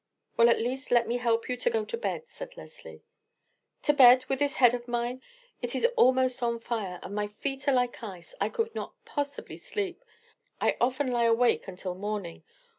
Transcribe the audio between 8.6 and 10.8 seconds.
not possibly sleep. I